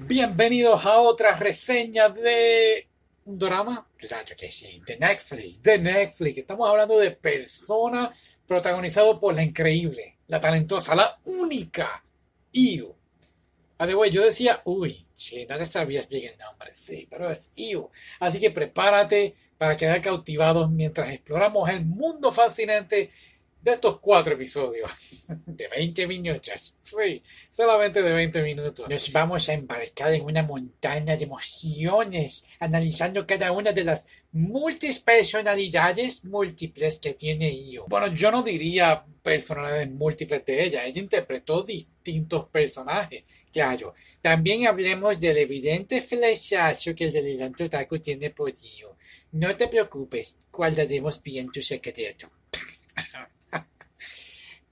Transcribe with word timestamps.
Bienvenidos 0.00 0.84
a 0.84 0.98
otra 0.98 1.36
reseña 1.36 2.10
de 2.10 2.86
un 3.24 3.38
drama, 3.38 3.88
de 3.98 4.96
Netflix, 4.98 5.62
de 5.62 5.78
Netflix. 5.78 6.38
Estamos 6.38 6.68
hablando 6.68 6.98
de 6.98 7.12
Persona, 7.12 8.12
protagonizado 8.46 9.18
por 9.18 9.34
la 9.34 9.42
increíble, 9.42 10.18
la 10.28 10.38
talentosa, 10.38 10.94
la 10.94 11.18
única 11.24 12.04
Io. 12.52 12.94
Además, 13.78 14.10
yo 14.10 14.22
decía, 14.22 14.60
uy, 14.66 15.04
sí, 15.14 15.46
no 15.48 15.56
te 15.56 15.66
sabías 15.66 16.08
bien 16.08 16.32
el 16.32 16.38
nombre, 16.38 16.72
sí, 16.76 17.08
pero 17.10 17.30
es 17.30 17.50
Io. 17.56 17.90
Así 18.20 18.38
que 18.38 18.50
prepárate 18.50 19.34
para 19.56 19.76
quedar 19.76 20.02
cautivados 20.02 20.70
mientras 20.70 21.10
exploramos 21.10 21.68
el 21.70 21.84
mundo 21.86 22.30
fascinante 22.30 23.10
de 23.66 23.72
estos 23.72 23.98
cuatro 23.98 24.34
episodios 24.34 24.88
de 25.46 25.66
20 25.66 26.06
minutos. 26.06 26.76
Sí, 26.84 27.20
solamente 27.50 28.00
de 28.00 28.12
20 28.12 28.42
minutos. 28.42 28.88
Nos 28.88 29.12
vamos 29.12 29.48
a 29.48 29.54
embarcar 29.54 30.14
en 30.14 30.22
una 30.22 30.44
montaña 30.44 31.16
de 31.16 31.24
emociones, 31.24 32.46
analizando 32.60 33.26
cada 33.26 33.50
una 33.50 33.72
de 33.72 33.82
las 33.82 34.06
múltiples 34.30 35.00
personalidades 35.00 36.24
múltiples 36.24 37.00
que 37.00 37.14
tiene 37.14 37.50
Io. 37.50 37.86
Bueno, 37.88 38.06
yo 38.14 38.30
no 38.30 38.40
diría 38.40 39.04
personalidades 39.20 39.90
múltiples 39.90 40.44
de 40.44 40.64
ella. 40.64 40.84
Ella 40.84 41.00
interpretó 41.00 41.62
distintos 41.64 42.46
personajes. 42.48 43.24
Claro, 43.52 43.94
también 44.22 44.68
hablemos 44.68 45.18
del 45.18 45.38
evidente 45.38 46.00
flechazo 46.00 46.94
que 46.94 47.06
el 47.06 47.12
delirante 47.12 47.64
otaku 47.64 47.98
tiene 47.98 48.30
por 48.30 48.52
Io. 48.78 48.96
No 49.32 49.56
te 49.56 49.66
preocupes, 49.66 50.38
guardaremos 50.52 51.20
bien 51.20 51.50
tu 51.50 51.60
secreto. 51.60 52.30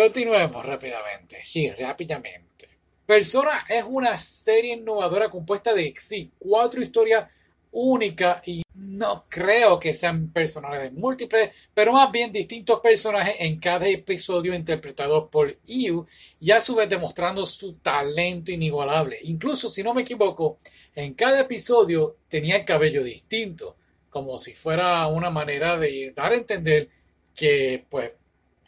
Continuemos 0.00 0.64
rápidamente. 0.64 1.40
Sí, 1.44 1.70
rápidamente. 1.72 2.70
Persona 3.04 3.66
es 3.68 3.84
una 3.86 4.18
serie 4.18 4.72
innovadora 4.72 5.28
compuesta 5.28 5.74
de 5.74 5.92
sí, 5.98 6.32
cuatro 6.38 6.82
historias 6.82 7.30
únicas 7.72 8.40
y 8.48 8.62
no 8.72 9.26
creo 9.28 9.78
que 9.78 9.92
sean 9.92 10.32
personajes 10.32 10.90
múltiples, 10.94 11.50
pero 11.74 11.92
más 11.92 12.10
bien 12.10 12.32
distintos 12.32 12.80
personajes 12.80 13.36
en 13.40 13.60
cada 13.60 13.86
episodio 13.88 14.54
interpretados 14.54 15.28
por 15.28 15.54
Yu 15.66 16.06
y 16.40 16.50
a 16.50 16.62
su 16.62 16.76
vez 16.76 16.88
demostrando 16.88 17.44
su 17.44 17.74
talento 17.74 18.52
inigualable. 18.52 19.18
Incluso, 19.24 19.68
si 19.68 19.82
no 19.82 19.92
me 19.92 20.00
equivoco, 20.00 20.60
en 20.94 21.12
cada 21.12 21.40
episodio 21.40 22.16
tenía 22.26 22.56
el 22.56 22.64
cabello 22.64 23.04
distinto, 23.04 23.76
como 24.08 24.38
si 24.38 24.54
fuera 24.54 25.06
una 25.08 25.28
manera 25.28 25.76
de 25.76 26.14
dar 26.16 26.32
a 26.32 26.36
entender 26.36 26.88
que 27.34 27.84
pues 27.90 28.12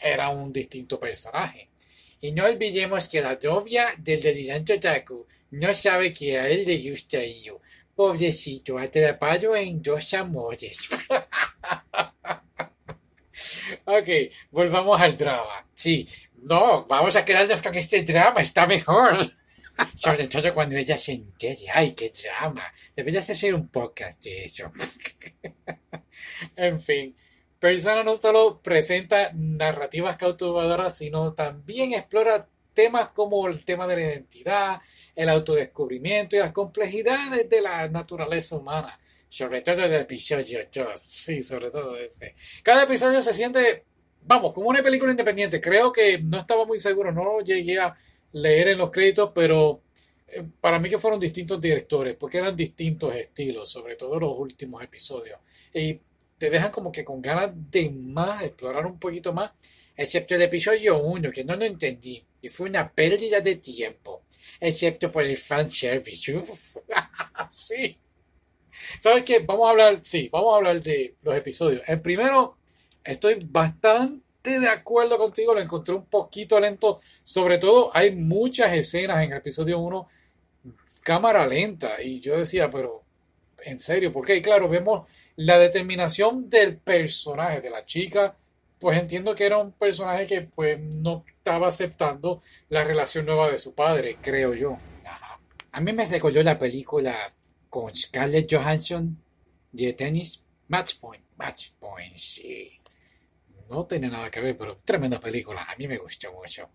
era 0.03 0.28
un 0.28 0.53
distinto 0.53 0.98
personaje. 0.98 1.69
Y 2.20 2.33
no 2.33 2.45
olvidemos 2.45 3.08
que 3.08 3.20
la 3.20 3.39
novia 3.42 3.89
del 3.98 4.22
delirante 4.22 4.75
otaku 4.75 5.27
no 5.50 5.75
sabe 5.75 6.12
que 6.12 6.39
a 6.39 6.48
él 6.48 6.64
le 6.64 6.91
gusta 6.91 7.19
yo. 7.25 7.61
Pobrecito, 7.94 8.78
atrapado 8.78 9.55
en 9.55 9.83
dos 9.83 10.14
amores. 10.14 10.89
ok, 13.84 14.09
volvamos 14.50 15.00
al 15.00 15.17
drama. 15.17 15.67
Sí, 15.75 16.09
no, 16.42 16.84
vamos 16.87 17.14
a 17.16 17.25
quedarnos 17.25 17.61
con 17.61 17.75
este 17.75 18.03
drama, 18.03 18.41
está 18.41 18.66
mejor. 18.66 19.19
Sobre 19.94 20.28
todo 20.28 20.53
cuando 20.55 20.77
ella 20.77 20.97
se 20.97 21.12
entere. 21.12 21.66
¡Ay, 21.72 21.92
qué 21.92 22.11
drama! 22.11 22.62
Deberías 22.94 23.28
hacer 23.31 23.55
un 23.55 23.69
podcast 23.69 24.22
de 24.25 24.44
eso. 24.44 24.70
en 26.56 26.81
fin, 26.81 27.16
Persona 27.62 28.02
no 28.02 28.16
solo 28.16 28.60
presenta 28.60 29.30
narrativas 29.34 30.16
cautivadoras, 30.16 30.98
sino 30.98 31.32
también 31.32 31.94
explora 31.94 32.48
temas 32.74 33.10
como 33.10 33.46
el 33.46 33.64
tema 33.64 33.86
de 33.86 33.94
la 33.94 34.02
identidad, 34.02 34.80
el 35.14 35.28
autodescubrimiento 35.28 36.34
y 36.34 36.41
las 36.41 36.50
complejidades 36.50 37.48
de 37.48 37.60
la 37.60 37.88
naturaleza 37.88 38.56
humana. 38.56 38.98
Sobre 39.28 39.60
todo 39.60 39.84
el 39.84 39.94
episodio 39.94 40.58
2. 40.74 41.00
Sí, 41.00 41.44
sobre 41.44 41.70
todo 41.70 41.96
ese. 41.96 42.34
Cada 42.64 42.82
episodio 42.82 43.22
se 43.22 43.32
siente, 43.32 43.84
vamos, 44.25 44.53
como 44.53 44.69
una 44.69 44.82
película 44.82 45.12
independiente. 45.12 45.60
Creo 45.60 45.92
que 45.92 46.19
no 46.19 46.38
estaba 46.38 46.64
muy 46.64 46.81
seguro, 46.81 47.12
no 47.12 47.42
llegué 47.42 47.78
a 47.78 47.94
leer 48.32 48.70
en 48.70 48.78
los 48.78 48.91
créditos, 48.91 49.31
pero 49.32 49.82
eh, 50.26 50.42
para 50.60 50.81
mí 50.81 50.91
que 50.91 50.98
fueron 50.98 51.20
distintos 51.20 51.60
directores, 51.60 52.16
porque 52.16 52.38
eran 52.38 52.56
distintos 52.56 53.14
estilos, 53.14 53.70
sobre 53.70 53.94
todo 53.94 54.19
los 54.19 54.37
últimos 54.37 54.82
episodios. 54.82 55.38
Y 55.72 56.00
te 56.42 56.50
dejan 56.50 56.72
como 56.72 56.91
que 56.91 57.04
con 57.04 57.22
ganas 57.22 57.53
de 57.70 57.88
más, 57.88 58.42
explorar 58.42 58.84
un 58.84 58.98
poquito 58.98 59.32
más, 59.32 59.53
excepto 59.97 60.34
el 60.34 60.42
episodio 60.42 60.98
1, 60.98 61.30
que 61.30 61.44
no 61.44 61.54
lo 61.54 61.64
entendí, 61.64 62.20
y 62.41 62.48
fue 62.48 62.69
una 62.69 62.91
pérdida 62.91 63.41
de 63.41 63.54
tiempo, 63.54 64.22
excepto 64.58 65.08
por 65.08 65.22
el 65.22 65.36
fanservice. 65.36 66.42
sí. 67.52 67.97
¿Sabes 69.00 69.22
qué? 69.22 69.38
Vamos 69.38 69.69
a 69.69 69.70
hablar, 69.70 70.00
sí, 70.02 70.28
vamos 70.32 70.52
a 70.52 70.56
hablar 70.56 70.82
de 70.82 71.14
los 71.22 71.36
episodios. 71.36 71.81
El 71.86 72.02
primero, 72.02 72.56
estoy 73.04 73.38
bastante 73.47 74.58
de 74.58 74.69
acuerdo 74.69 75.19
contigo, 75.19 75.54
lo 75.54 75.60
encontré 75.60 75.94
un 75.94 76.06
poquito 76.06 76.58
lento, 76.58 76.98
sobre 77.22 77.58
todo 77.58 77.92
hay 77.94 78.16
muchas 78.16 78.72
escenas 78.72 79.22
en 79.22 79.31
el 79.31 79.38
episodio 79.38 79.78
1, 79.78 80.08
cámara 81.02 81.47
lenta, 81.47 82.02
y 82.02 82.19
yo 82.19 82.36
decía, 82.36 82.69
pero, 82.69 83.04
en 83.64 83.78
serio, 83.78 84.12
porque 84.12 84.42
claro, 84.42 84.69
vemos 84.69 85.08
la 85.37 85.59
determinación 85.59 86.48
del 86.48 86.76
personaje, 86.76 87.60
de 87.60 87.70
la 87.70 87.84
chica, 87.84 88.37
pues 88.78 88.98
entiendo 88.98 89.34
que 89.34 89.47
era 89.47 89.59
un 89.59 89.72
personaje 89.72 90.26
que 90.26 90.43
pues 90.43 90.81
no 90.81 91.25
estaba 91.26 91.69
aceptando 91.69 92.43
la 92.69 92.84
relación 92.84 93.26
nueva 93.26 93.50
de 93.50 93.59
su 93.59 93.75
padre, 93.75 94.16
creo 94.20 94.54
yo. 94.54 94.78
A 95.70 95.81
mí 95.81 95.93
me 95.93 96.04
recordó 96.04 96.43
la 96.43 96.59
película 96.59 97.16
con 97.70 97.94
Scarlett 97.94 98.53
Johansson 98.53 99.16
de 99.70 99.93
tenis, 99.94 100.43
Match 100.69 100.97
Point, 100.97 101.25
Match 101.37 101.70
Point, 101.78 102.16
sí. 102.16 102.70
No 103.70 103.87
tiene 103.87 104.09
nada 104.09 104.31
que 104.31 104.41
ver, 104.41 104.56
pero 104.56 104.76
tremenda 104.84 105.19
película, 105.19 105.62
a 105.62 105.76
mí 105.76 105.88
me 105.88 105.97
gustó 105.97 106.31
mucho. 106.32 106.69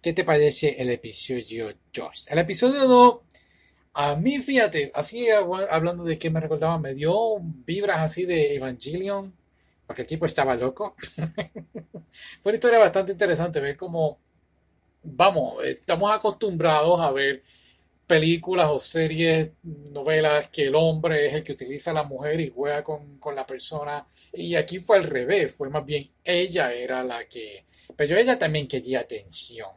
¿Qué 0.00 0.12
te 0.12 0.22
parece 0.22 0.80
el 0.80 0.90
episodio 0.90 1.74
2? 1.92 2.28
El 2.30 2.38
episodio 2.38 2.86
2 2.86 3.18
a 3.94 4.16
mí, 4.16 4.38
fíjate, 4.40 4.90
así 4.94 5.28
hablando 5.30 6.04
de 6.04 6.18
que 6.18 6.30
me 6.30 6.40
recordaba, 6.40 6.78
me 6.78 6.94
dio 6.94 7.38
vibras 7.40 8.00
así 8.00 8.24
de 8.24 8.56
Evangelion, 8.56 9.32
porque 9.86 10.02
el 10.02 10.08
tipo 10.08 10.26
estaba 10.26 10.56
loco. 10.56 10.96
Fue 12.40 12.50
una 12.50 12.54
historia 12.54 12.78
bastante 12.80 13.12
interesante, 13.12 13.60
ver 13.60 13.76
cómo, 13.76 14.18
vamos, 15.02 15.62
estamos 15.64 16.12
acostumbrados 16.12 17.00
a 17.00 17.12
ver 17.12 17.42
películas 18.06 18.68
o 18.68 18.80
series, 18.80 19.50
novelas, 19.62 20.48
que 20.48 20.64
el 20.64 20.74
hombre 20.74 21.26
es 21.26 21.34
el 21.34 21.44
que 21.44 21.52
utiliza 21.52 21.90
a 21.92 21.94
la 21.94 22.02
mujer 22.02 22.40
y 22.40 22.50
juega 22.50 22.82
con, 22.82 23.18
con 23.18 23.34
la 23.34 23.46
persona. 23.46 24.06
Y 24.32 24.56
aquí 24.56 24.78
fue 24.80 24.98
al 24.98 25.04
revés, 25.04 25.54
fue 25.54 25.70
más 25.70 25.84
bien 25.84 26.10
ella 26.24 26.72
era 26.72 27.02
la 27.04 27.26
que, 27.26 27.64
pero 27.96 28.16
ella 28.16 28.38
también 28.38 28.66
quería 28.68 29.00
atención. 29.00 29.68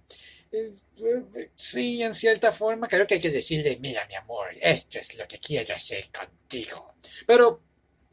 Sí, 1.56 2.02
en 2.02 2.14
cierta 2.14 2.52
forma, 2.52 2.88
creo 2.88 3.06
que 3.06 3.16
hay 3.16 3.22
que 3.22 3.30
decirle, 3.30 3.78
mira, 3.82 4.06
mi 4.08 4.16
amor, 4.16 4.50
esto 4.62 5.00
es 5.00 5.18
lo 5.18 5.28
que 5.28 5.40
quiero 5.40 5.76
hacer 5.76 6.06
contigo. 6.12 6.96
Pero 7.26 7.62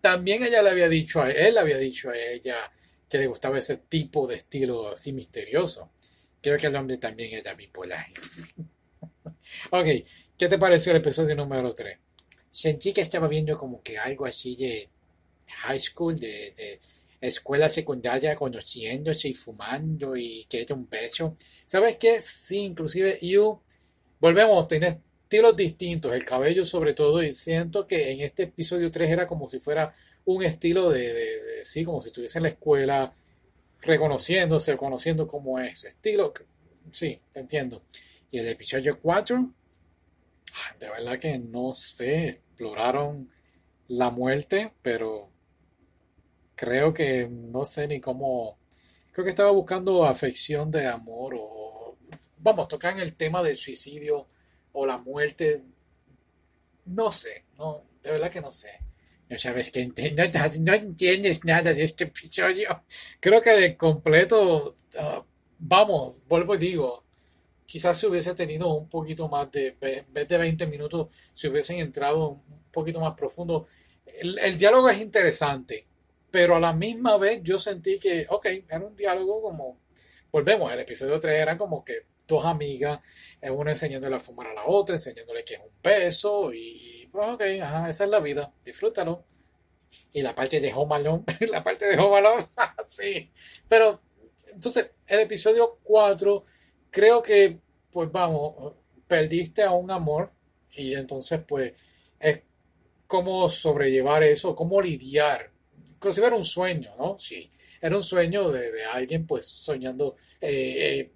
también 0.01 0.43
ella 0.43 0.63
le 0.63 0.71
había 0.71 0.89
dicho 0.89 1.23
a 1.23 1.31
él, 1.31 1.57
había 1.59 1.79
dicho 1.79 2.11
a 2.11 2.17
ella 2.17 2.71
que 3.09 3.19
le 3.19 3.27
gustaba 3.27 3.59
ese 3.59 3.79
tipo 3.79 4.27
de 4.27 4.37
estilo 4.37 4.89
así 4.91 5.13
misterioso. 5.13 5.93
Creo 6.41 6.59
que 6.59 6.67
el 6.67 6.77
hombre 6.77 6.99
también 6.99 7.35
era 7.35 7.55
bipolar. 7.55 8.07
ok, 9.71 9.87
¿qué 10.37 10.49
te 10.49 10.59
pareció 10.59 10.93
el 10.93 10.99
episodio 10.99 11.35
número 11.35 11.75
3? 11.75 11.99
Sentí 12.51 12.93
que 12.93 13.01
estaba 13.01 13.29
viendo 13.29 13.59
como 13.59 13.83
que 13.83 13.99
algo 13.99 14.27
así 14.27 14.57
de 14.57 14.89
high 15.63 15.81
school, 15.81 16.19
de 16.19 16.79
escuela 17.27 17.69
secundaria 17.69 18.37
conociéndose 18.37 19.29
y 19.29 19.35
fumando 19.35 20.17
y 20.17 20.45
que 20.49 20.67
un 20.71 20.89
beso. 20.89 21.37
¿Sabes 21.67 21.97
qué? 21.97 22.21
Sí, 22.21 22.59
inclusive 22.59 23.19
yo 23.23 23.63
volvemos 24.21 24.67
tener 24.69 25.01
estilos 25.23 25.57
distintos, 25.57 26.13
el 26.13 26.25
cabello 26.25 26.65
sobre 26.65 26.95
todo, 26.95 27.23
y 27.23 27.33
siento 27.33 27.87
que 27.87 28.13
en 28.13 28.21
este 28.21 28.45
episodio 28.45 28.91
3 28.91 29.11
era 29.11 29.27
como 29.27 29.49
si 29.49 29.59
fuera 29.59 29.95
un 30.27 30.43
estilo 30.43 30.91
de, 30.91 31.61
sí, 31.63 31.85
como 31.85 32.01
si 32.01 32.09
estuviese 32.09 32.39
en 32.39 32.45
la 32.45 32.49
escuela 32.51 33.13
reconociéndose, 33.83 34.77
conociendo 34.77 35.27
cómo 35.27 35.59
es 35.59 35.85
estilo. 35.85 36.33
Sí, 36.91 37.21
te 37.33 37.41
entiendo. 37.41 37.83
Y 38.31 38.39
el 38.39 38.49
episodio 38.49 38.99
4, 39.01 39.51
ah, 40.55 40.77
de 40.79 40.89
verdad 40.89 41.19
que 41.19 41.39
no 41.39 41.75
sé, 41.75 42.29
exploraron 42.29 43.29
la 43.89 44.11
muerte, 44.11 44.73
pero 44.83 45.31
creo 46.55 46.93
que 46.93 47.29
no 47.29 47.65
sé 47.65 47.87
ni 47.89 48.01
cómo. 48.01 48.59
Creo 49.13 49.25
que 49.25 49.31
estaba 49.31 49.51
buscando 49.51 50.05
afección 50.05 50.71
de 50.71 50.87
amor 50.87 51.35
o. 51.39 51.99
Vamos, 52.39 52.69
tocan 52.69 53.01
el 53.01 53.17
tema 53.17 53.43
del 53.43 53.57
suicidio 53.57 54.27
o 54.73 54.87
la 54.87 54.99
muerte. 54.99 55.65
No 56.87 57.11
sé, 57.11 57.47
no, 57.59 57.85
de 58.03 58.13
verdad 58.13 58.31
que 58.31 58.41
no 58.41 58.53
sé. 58.53 58.81
No 59.29 59.39
sabes 59.39 59.71
que 59.71 59.87
no, 59.87 60.75
entiendes 60.75 61.45
nada 61.45 61.73
de 61.73 61.83
este 61.83 62.05
episodio. 62.05 62.85
Creo 63.21 63.41
que 63.41 63.51
de 63.51 63.77
completo, 63.77 64.75
ah, 64.99 65.25
vamos, 65.59 66.27
vuelvo 66.29 66.55
y 66.55 66.59
digo, 66.59 67.05
quizás 67.65 67.99
si 67.99 68.07
hubiese 68.07 68.35
tenido 68.35 68.73
un 68.75 68.89
poquito 68.89 69.29
más 69.29 69.51
de, 69.51 69.77
vez 69.81 70.29
de 70.29 70.39
20 70.39 70.67
minutos, 70.67 71.13
si 71.33 71.49
hubiesen 71.49 71.79
entrado 71.79 72.29
un 72.29 72.71
poquito 72.71 73.01
más 73.01 73.15
profundo. 73.15 73.67
El 74.21 74.57
diálogo 74.57 74.89
es 74.91 75.01
interesante, 75.01 75.87
pero 76.35 76.57
a 76.57 76.61
la 76.61 76.73
misma 76.73 77.17
vez 77.17 77.45
yo 77.45 77.61
sentí 77.61 77.97
que, 78.01 78.27
ok, 78.29 78.47
era 78.69 78.85
un 78.85 78.97
diálogo 78.97 79.41
como, 79.41 79.79
volvemos, 80.33 80.73
el 80.73 80.81
episodio 80.81 81.21
3 81.21 81.33
era 81.33 81.57
como 81.57 81.85
que 81.85 82.07
dos 82.27 82.45
amigas, 82.45 82.99
una 83.53 83.71
enseñándole 83.71 84.17
a 84.17 84.19
fumar 84.19 84.49
a 84.49 84.55
la 84.55 84.67
otra, 84.67 84.97
enseñándole 84.97 85.45
que 85.45 85.55
es 85.55 85.61
un 85.61 85.71
beso 85.81 86.53
y, 86.53 87.09
pues 87.13 87.29
ok, 87.29 87.43
ajá, 87.63 87.89
esa 87.89 88.03
es 88.03 88.11
la 88.11 88.19
vida, 88.19 88.53
disfrútalo. 88.65 89.25
Y 90.13 90.23
la 90.23 90.35
parte 90.35 90.59
de 90.59 90.73
Home 90.75 91.23
la 91.53 91.63
parte 91.63 91.87
de 91.87 91.99
Home 91.99 92.29
sí. 92.85 93.31
Pero, 93.69 94.01
entonces, 94.49 94.91
el 95.07 95.21
episodio 95.21 95.79
4, 95.85 96.45
creo 96.91 97.23
que, 97.23 97.61
pues 97.93 98.11
vamos, 98.11 98.75
perdiste 99.07 99.63
a 99.63 99.71
un 99.71 99.89
amor 99.93 100.33
y 100.73 100.95
entonces, 100.95 101.41
pues, 101.47 101.75
es 102.19 102.43
cómo 103.07 103.49
sobrellevar 103.49 104.25
eso, 104.25 104.57
cómo 104.57 104.83
lidiar. 104.83 105.54
Inclusive 105.91 106.27
era 106.27 106.37
un 106.37 106.45
sueño, 106.45 106.95
¿no? 106.99 107.19
Sí, 107.19 107.51
era 107.81 107.97
un 107.97 108.03
sueño 108.03 108.51
de, 108.51 108.85
alguien, 108.87 109.27
pues, 109.27 109.47
soñando 109.47 110.17
eh, 110.41 111.01
eh, 111.01 111.13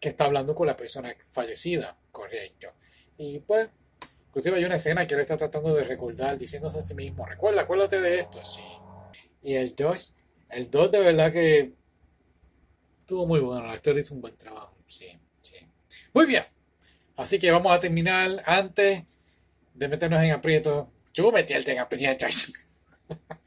que 0.00 0.10
está 0.10 0.24
hablando 0.24 0.54
con 0.54 0.66
la 0.66 0.76
persona 0.76 1.14
fallecida, 1.32 1.96
correcto. 2.10 2.72
Y 3.16 3.40
pues, 3.40 3.68
inclusive 4.28 4.56
hay 4.56 4.64
una 4.64 4.76
escena 4.76 5.06
que 5.06 5.14
él 5.14 5.20
está 5.20 5.36
tratando 5.36 5.74
de 5.74 5.84
recordar, 5.84 6.38
diciéndose 6.38 6.78
a 6.78 6.82
sí 6.82 6.94
mismo, 6.94 7.26
recuerda, 7.26 7.62
acuérdate 7.62 8.00
de 8.00 8.20
esto, 8.20 8.44
sí. 8.44 8.62
Y 9.42 9.54
el 9.54 9.74
2, 9.74 10.14
el 10.50 10.70
2 10.70 10.92
de 10.92 11.00
verdad 11.00 11.32
que 11.32 11.72
estuvo 13.00 13.26
muy 13.26 13.40
bueno, 13.40 13.66
la 13.66 13.72
actor 13.72 13.98
hizo 13.98 14.14
un 14.14 14.20
buen 14.20 14.36
trabajo, 14.36 14.76
sí, 14.86 15.08
sí. 15.42 15.56
Muy 16.12 16.26
bien, 16.26 16.44
así 17.16 17.38
que 17.38 17.50
vamos 17.50 17.72
a 17.72 17.80
terminar 17.80 18.42
antes 18.46 19.04
de 19.74 19.88
meternos 19.88 20.22
en 20.22 20.32
aprieto. 20.32 20.92
Yo 21.14 21.30
metí 21.32 21.52
el 21.52 21.68
en 21.68 21.78
aprieto. 21.78 22.26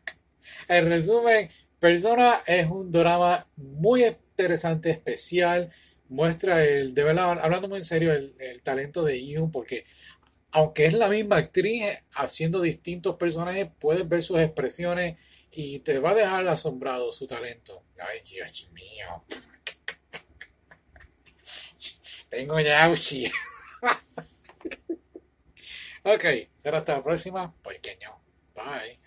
en 0.77 0.89
resumen, 0.89 1.49
Persona 1.79 2.43
es 2.45 2.69
un 2.69 2.91
drama 2.91 3.47
muy 3.55 4.05
interesante, 4.05 4.91
especial, 4.91 5.71
muestra 6.09 6.63
el, 6.63 6.93
de 6.93 7.03
verdad, 7.03 7.39
hablando 7.41 7.67
muy 7.67 7.79
en 7.79 7.85
serio, 7.85 8.13
el, 8.13 8.61
talento 8.61 9.03
de 9.03 9.19
Ion, 9.19 9.49
porque 9.49 9.85
aunque 10.51 10.85
es 10.85 10.93
la 10.93 11.07
misma 11.07 11.37
actriz 11.37 11.83
haciendo 12.13 12.61
distintos 12.61 13.15
personajes, 13.15 13.67
puedes 13.79 14.07
ver 14.07 14.21
sus 14.21 14.39
expresiones 14.39 15.19
y 15.51 15.79
te 15.79 15.99
va 15.99 16.11
a 16.11 16.15
dejar 16.15 16.47
asombrado 16.47 17.11
su 17.11 17.25
talento. 17.25 17.83
Ay, 17.99 18.21
Dios 18.29 18.69
mío. 18.73 19.25
Tengo 22.29 22.61
náusea. 22.61 23.31
ok, 26.03 26.25
hasta 26.63 26.97
la 26.97 27.03
próxima. 27.03 27.53
Pequeño. 27.63 28.21
Bye. 28.53 29.01